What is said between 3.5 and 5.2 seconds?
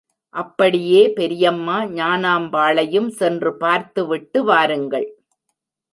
பார்த்துவிட்டு வாருங்கள்.